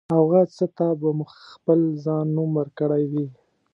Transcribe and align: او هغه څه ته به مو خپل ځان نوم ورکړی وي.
او 0.13 0.21
هغه 0.25 0.41
څه 0.55 0.65
ته 0.77 0.87
به 0.99 1.09
مو 1.17 1.25
خپل 1.51 1.79
ځان 2.03 2.25
نوم 2.35 2.51
ورکړی 2.59 3.03
وي. 3.11 3.27